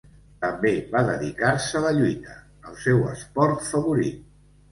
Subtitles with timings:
[0.43, 2.37] També va dedicar-se a la lluita,
[2.71, 4.27] el seu esport favorit.